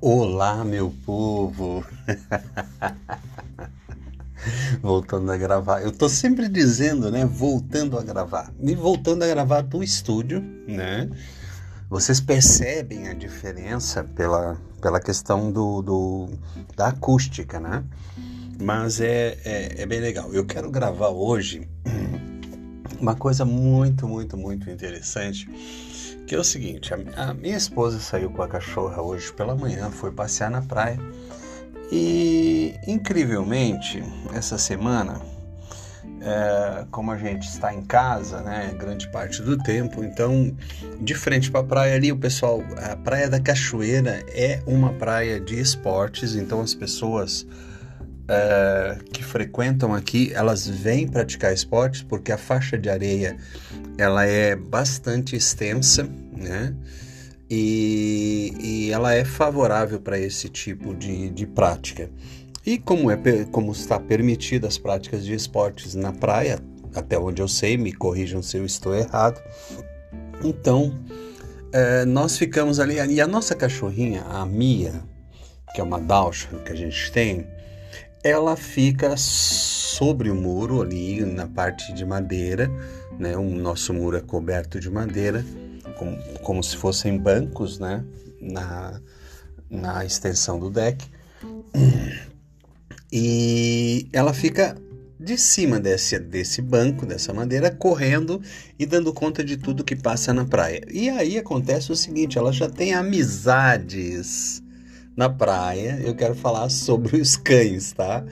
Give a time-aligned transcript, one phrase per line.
[0.00, 1.84] Olá, meu povo!
[4.80, 5.82] voltando a gravar.
[5.82, 7.24] Eu tô sempre dizendo, né?
[7.24, 8.52] Voltando a gravar.
[8.60, 11.10] E voltando a gravar do estúdio, né?
[11.90, 16.28] Vocês percebem a diferença pela, pela questão do, do
[16.76, 17.82] da acústica, né?
[18.62, 20.32] Mas é, é, é bem legal.
[20.32, 21.68] Eu quero gravar hoje
[23.00, 25.48] uma coisa muito, muito, muito interessante
[26.28, 30.12] que é o seguinte, a, minha esposa saiu com a cachorra hoje pela manhã, foi
[30.12, 30.98] passear na praia
[31.90, 35.22] e incrivelmente essa semana,
[36.20, 40.54] é, como a gente está em casa, né, grande parte do tempo, então
[41.00, 45.40] de frente para a praia ali, o pessoal, a praia da Cachoeira é uma praia
[45.40, 47.46] de esportes, então as pessoas
[48.28, 53.36] é, que frequentam aqui, elas vêm praticar esportes porque a faixa de areia
[53.96, 56.74] ela é bastante extensa, né?
[57.50, 62.10] E, e ela é favorável para esse tipo de, de prática.
[62.66, 63.16] E como, é,
[63.50, 66.60] como está permitida as práticas de esportes na praia,
[66.94, 69.40] até onde eu sei, me corrijam se eu estou errado.
[70.44, 70.94] Então,
[71.72, 72.96] é, nós ficamos ali.
[72.96, 74.92] E a nossa cachorrinha, a Mia,
[75.74, 77.46] que é uma Dachshund que a gente tem,
[78.22, 82.70] ela fica sobre o muro ali na parte de madeira,
[83.18, 83.36] né?
[83.36, 85.44] O nosso muro é coberto de madeira,
[85.96, 88.04] como, como se fossem bancos, né?
[88.40, 89.00] Na,
[89.70, 91.04] na extensão do deck.
[93.10, 94.76] E ela fica
[95.18, 98.40] de cima desse, desse banco, dessa madeira, correndo
[98.78, 100.82] e dando conta de tudo que passa na praia.
[100.90, 104.62] E aí acontece o seguinte: ela já tem amizades
[105.18, 108.24] na praia, eu quero falar sobre os cães, tá?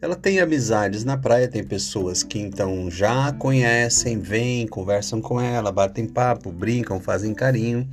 [0.00, 5.70] Ela tem amizades na praia, tem pessoas que então já conhecem, vêm, conversam com ela,
[5.70, 7.88] batem papo, brincam, fazem carinho.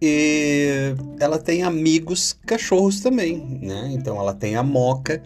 [0.00, 3.90] E ela tem amigos cachorros também, né?
[3.94, 5.20] Então ela tem a Moca,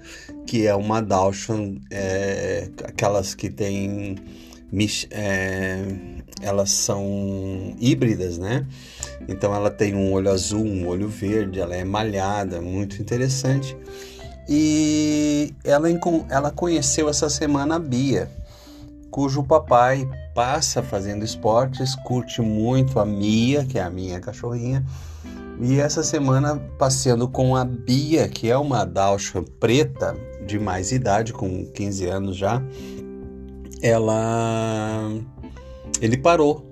[0.47, 4.17] que é uma Dachshund, é, aquelas que tem
[5.11, 5.85] é,
[6.41, 8.67] elas são híbridas, né?
[9.29, 13.77] Então ela tem um olho azul, um olho verde, ela é malhada, muito interessante.
[14.49, 15.89] E ela,
[16.29, 18.29] ela conheceu essa semana a Bia,
[19.11, 24.85] cujo papai passa fazendo esportes, curte muito a Mia, que é a minha cachorrinha.
[25.61, 31.33] E essa semana passeando com a Bia, que é uma Dachshund preta de mais idade,
[31.33, 32.63] com 15 anos já,
[33.83, 35.11] ela
[36.01, 36.65] ele parou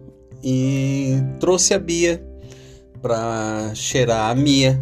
[0.42, 2.24] e trouxe a Bia
[3.00, 4.80] para cheirar a Mia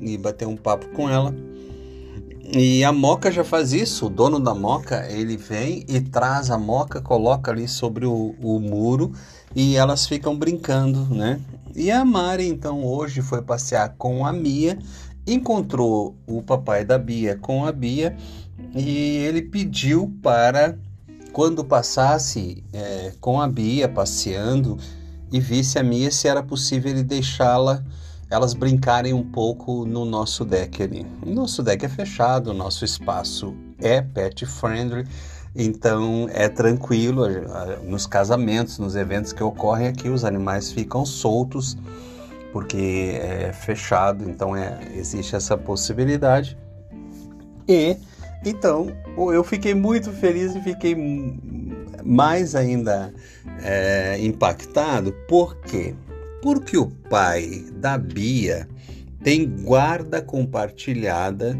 [0.00, 1.34] e bater um papo com ela.
[2.56, 6.56] E a Moca já faz isso, o dono da Moca, ele vem e traz a
[6.56, 9.12] Moca, coloca ali sobre o, o muro
[9.54, 11.38] e elas ficam brincando, né?
[11.76, 14.78] E a Mari, então, hoje foi passear com a Mia,
[15.26, 18.16] encontrou o papai da Bia com a Bia
[18.74, 20.78] e ele pediu para
[21.32, 24.78] quando passasse é, com a Bia passeando
[25.30, 27.82] e visse a Mia se era possível ele deixá-la
[28.30, 31.06] elas brincarem um pouco no nosso deck ali.
[31.24, 35.06] O nosso deck é fechado, o nosso espaço é pet friendly,
[35.56, 37.24] então é tranquilo.
[37.84, 41.76] Nos casamentos, nos eventos que ocorrem aqui, os animais ficam soltos
[42.52, 46.56] porque é fechado, então é, existe essa possibilidade.
[47.66, 47.96] E
[48.44, 50.94] então, eu fiquei muito feliz e fiquei
[52.04, 53.12] mais ainda
[53.62, 55.12] é, impactado.
[55.28, 55.94] Por quê?
[56.42, 58.68] Porque o pai da Bia
[59.22, 61.58] tem guarda compartilhada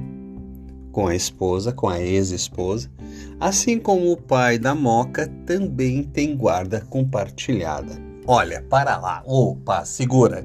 [0.92, 2.90] com a esposa, com a ex-esposa,
[3.38, 7.92] assim como o pai da Moca também tem guarda compartilhada.
[8.26, 10.44] Olha, para lá, opa, segura.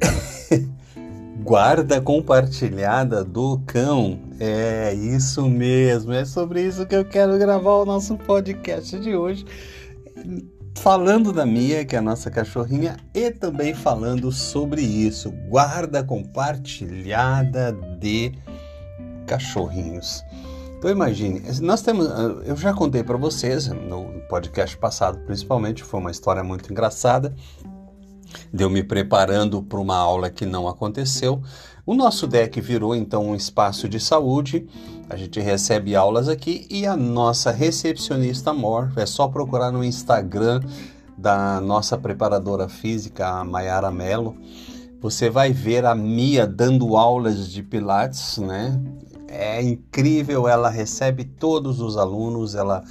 [1.46, 4.18] guarda compartilhada do cão.
[4.40, 9.46] É isso mesmo, é sobre isso que eu quero gravar o nosso podcast de hoje.
[10.74, 17.70] Falando da Mia, que é a nossa cachorrinha, e também falando sobre isso, guarda compartilhada
[18.00, 18.32] de
[19.24, 20.24] cachorrinhos.
[20.76, 22.08] Então imagine, nós temos,
[22.44, 27.32] eu já contei para vocês no podcast passado, principalmente, foi uma história muito engraçada.
[28.52, 31.42] Deu me preparando para uma aula que não aconteceu.
[31.84, 34.66] O nosso deck virou então um espaço de saúde.
[35.08, 40.60] A gente recebe aulas aqui e a nossa recepcionista Mor, é só procurar no Instagram
[41.16, 44.36] da nossa preparadora física, a Mayara Mello.
[45.00, 48.80] Você vai ver a Mia dando aulas de Pilates, né?
[49.28, 52.82] É incrível, ela recebe todos os alunos, ela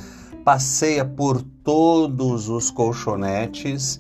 [0.43, 3.99] passeia por todos os colchonetes,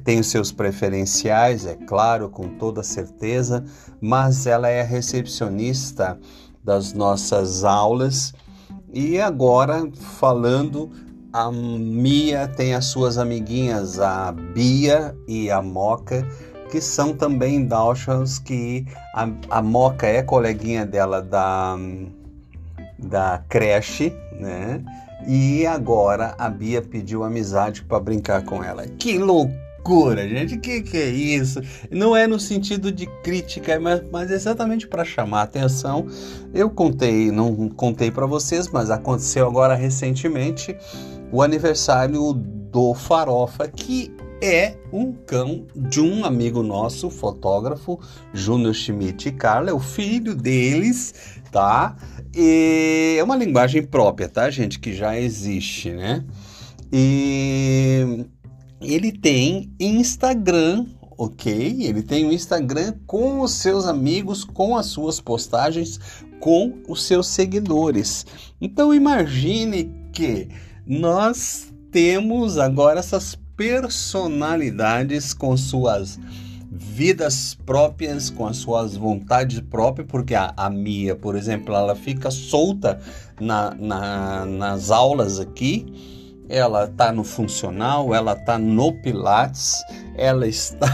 [0.00, 3.64] tem os seus preferenciais, é claro, com toda certeza,
[4.00, 6.18] mas ela é a recepcionista
[6.62, 8.32] das nossas aulas.
[8.92, 10.90] E agora, falando
[11.32, 16.26] a Mia tem as suas amiguinhas, a Bia e a Moca,
[16.70, 21.76] que são também Dawsons, que a, a Moca é coleguinha dela da,
[22.98, 24.82] da creche, né?
[25.26, 28.86] E agora a Bia pediu amizade para brincar com ela.
[28.98, 29.61] Que loucura,
[30.28, 30.56] gente!
[30.58, 31.60] Que que é isso?
[31.90, 36.06] Não é no sentido de crítica, mas, mas exatamente para chamar atenção.
[36.54, 40.76] Eu contei, não contei para vocês, mas aconteceu agora recentemente
[41.32, 48.00] o aniversário do Farofa, que é um cão de um amigo nosso, fotógrafo,
[48.34, 51.14] Júnior Schmidt e Carla, é o filho deles,
[51.52, 51.96] tá?
[52.34, 54.80] E é uma linguagem própria, tá, gente?
[54.80, 56.24] Que já existe, né?
[56.92, 58.26] E
[58.82, 60.86] ele tem Instagram,
[61.16, 61.84] ok?
[61.84, 65.98] Ele tem um Instagram com os seus amigos, com as suas postagens,
[66.40, 68.26] com os seus seguidores.
[68.60, 70.48] Então imagine que
[70.86, 76.18] nós temos agora essas personalidades com suas
[76.70, 82.30] vidas próprias, com as suas vontades próprias, porque a, a Mia, por exemplo, ela fica
[82.30, 82.98] solta
[83.38, 85.86] na, na, nas aulas aqui,
[86.48, 89.82] ela está no funcional, ela está no Pilates,
[90.16, 90.86] ela está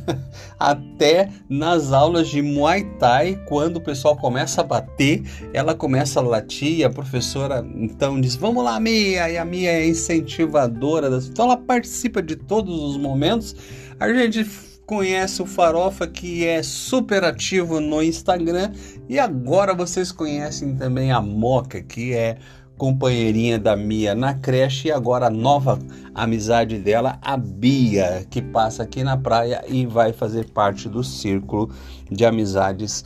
[0.58, 6.22] até nas aulas de Muay Thai, quando o pessoal começa a bater, ela começa a
[6.22, 9.30] latir a professora então diz: Vamos lá, Mia!
[9.30, 11.26] E a Mia é incentivadora, das...
[11.26, 13.56] então ela participa de todos os momentos.
[13.98, 14.44] A gente
[14.86, 18.72] conhece o Farofa, que é super ativo no Instagram,
[19.08, 22.38] e agora vocês conhecem também a Moca, que é
[22.80, 25.78] companheirinha da Mia na creche e agora a nova
[26.14, 31.70] amizade dela, a Bia, que passa aqui na praia e vai fazer parte do círculo
[32.10, 33.04] de amizades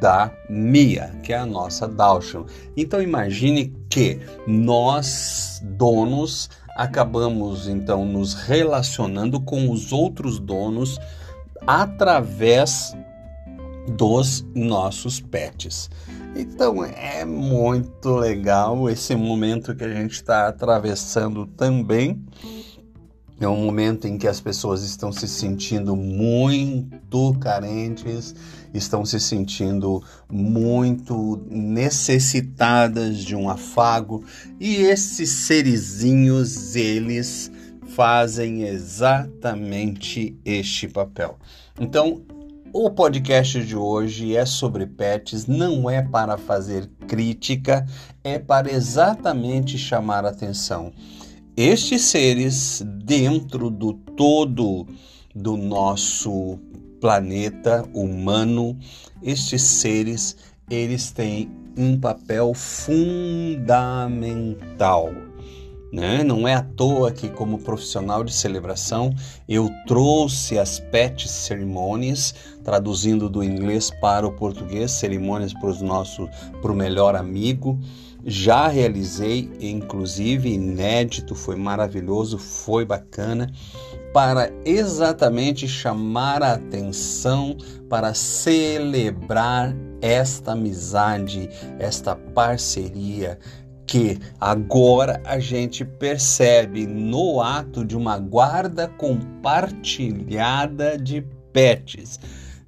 [0.00, 2.46] da Mia, que é a nossa Dalshan.
[2.76, 10.98] Então imagine que nós, donos, acabamos então nos relacionando com os outros donos
[11.64, 12.92] através
[13.88, 15.90] dos nossos pets.
[16.34, 22.24] Então é muito legal esse momento que a gente está atravessando também.
[23.40, 28.34] É um momento em que as pessoas estão se sentindo muito carentes,
[28.72, 30.00] estão se sentindo
[30.30, 34.24] muito necessitadas de um afago,
[34.60, 37.50] e esses serizinhos, eles
[37.88, 41.36] fazem exatamente este papel.
[41.80, 42.22] Então,
[42.72, 47.86] o podcast de hoje é sobre pets, não é para fazer crítica,
[48.24, 50.90] é para exatamente chamar atenção.
[51.54, 54.86] Estes seres, dentro do todo
[55.34, 56.58] do nosso
[56.98, 58.78] planeta humano,
[59.22, 60.36] estes seres,
[60.70, 63.72] eles têm um papel fundamental
[65.92, 66.24] né?
[66.24, 69.14] Não é à toa que, como profissional de celebração,
[69.46, 72.34] eu trouxe as pet cerimônias,
[72.64, 76.26] traduzindo do inglês para o português, cerimônias para o nosso,
[76.62, 77.78] para o melhor amigo.
[78.24, 83.52] Já realizei, inclusive inédito, foi maravilhoso, foi bacana,
[84.14, 87.56] para exatamente chamar a atenção,
[87.88, 93.38] para celebrar esta amizade, esta parceria,
[93.92, 101.20] que agora a gente percebe no ato de uma guarda compartilhada de
[101.52, 102.18] pets.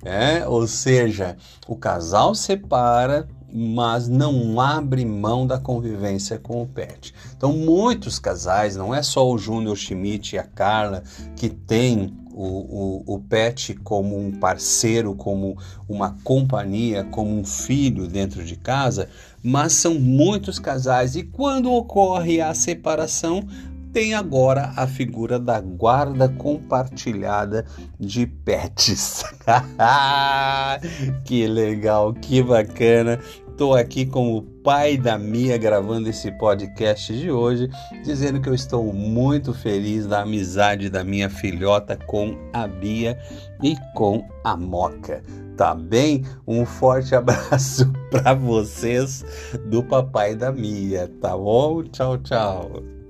[0.04, 0.46] É?
[0.46, 7.14] Ou seja, o casal separa, mas não abre mão da convivência com o pet.
[7.34, 11.02] Então, muitos casais, não é só o Júnior Schmidt e a Carla
[11.36, 15.56] que tem o, o, o pet como um parceiro, como
[15.88, 19.08] uma companhia, como um filho dentro de casa,
[19.42, 23.46] mas são muitos casais e quando ocorre a separação,
[23.92, 27.64] tem agora a figura da guarda compartilhada
[27.98, 29.24] de pets.
[31.24, 33.20] que legal, que bacana.
[33.54, 37.70] Estou aqui com o pai da Mia gravando esse podcast de hoje,
[38.02, 43.16] dizendo que eu estou muito feliz da amizade da minha filhota com a Bia
[43.62, 45.22] e com a Moca.
[45.56, 46.24] Tá bem?
[46.48, 49.24] Um forte abraço para vocês
[49.66, 51.84] do papai da Mia, tá bom?
[51.84, 53.03] Tchau, tchau.